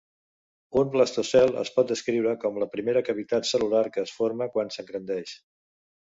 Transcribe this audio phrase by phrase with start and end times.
[0.81, 5.35] Un blastocel es pot descriure com la primera cavitat cel·lular que es forma quan s'engrandeix.